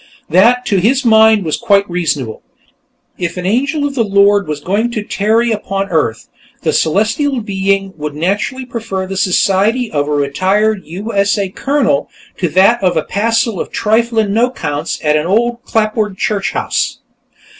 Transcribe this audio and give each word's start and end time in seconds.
That, 0.31 0.65
to 0.65 0.77
his 0.77 1.05
mind, 1.05 1.45
was 1.45 1.57
quite 1.57 1.87
reasonable. 1.87 2.41
If 3.19 3.37
an 3.37 3.45
Angel 3.45 3.85
of 3.85 3.93
the 3.93 4.03
Lord 4.03 4.47
was 4.47 4.59
going 4.59 4.89
to 4.93 5.03
tarry 5.03 5.51
upon 5.51 5.89
earth, 5.89 6.27
the 6.63 6.73
celestial 6.73 7.39
being 7.41 7.93
would 7.97 8.15
naturally 8.15 8.65
prefer 8.65 9.05
the 9.05 9.15
society 9.15 9.91
of 9.91 10.07
a 10.07 10.11
retired 10.11 10.81
U.S.A. 10.85 11.49
colonel 11.49 12.09
to 12.37 12.49
that 12.49 12.81
of 12.83 12.97
a 12.97 13.03
passel 13.03 13.59
of 13.59 13.71
triflin', 13.71 14.33
no 14.33 14.49
'counts 14.49 14.99
at 15.03 15.15
an 15.15 15.27
ol' 15.27 15.57
clapboard 15.57 16.17
church 16.17 16.53
house. 16.53 16.97